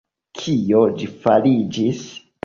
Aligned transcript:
Kio 0.37 0.79
ĝi 1.01 1.09
fariĝis? 1.25 2.01